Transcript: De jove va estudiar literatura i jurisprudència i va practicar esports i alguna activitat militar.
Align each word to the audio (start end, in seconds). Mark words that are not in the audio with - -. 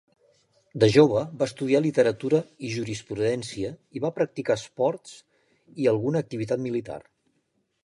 De 0.83 0.87
jove 0.93 1.19
va 1.41 1.47
estudiar 1.51 1.81
literatura 1.85 2.39
i 2.69 2.71
jurisprudència 2.77 3.71
i 3.99 4.03
va 4.07 4.13
practicar 4.17 4.59
esports 4.63 5.15
i 5.85 5.91
alguna 5.95 6.27
activitat 6.29 6.67
militar. 6.67 7.01